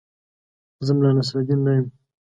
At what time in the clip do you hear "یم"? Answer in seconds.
1.77-1.87